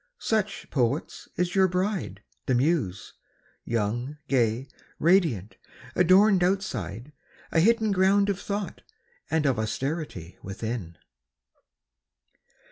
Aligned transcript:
Such, 0.17 0.67
poets, 0.71 1.29
is 1.35 1.53
your 1.53 1.67
bride, 1.67 2.23
the 2.47 2.55
Muse! 2.55 3.13
young, 3.65 4.17
gay, 4.27 4.67
Radiant, 4.97 5.57
adorned 5.93 6.43
outside; 6.43 7.11
a 7.51 7.59
hidden 7.59 7.91
ground 7.91 8.27
Of 8.27 8.39
thought 8.39 8.81
and 9.29 9.45
of 9.45 9.59
austerity 9.59 10.39
within. 10.41 10.97